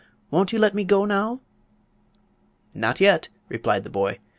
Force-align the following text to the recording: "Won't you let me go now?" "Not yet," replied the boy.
"Won't 0.31 0.51
you 0.51 0.57
let 0.57 0.73
me 0.73 0.83
go 0.83 1.05
now?" 1.05 1.41
"Not 2.73 2.99
yet," 2.99 3.29
replied 3.49 3.83
the 3.83 3.89
boy. 3.91 4.17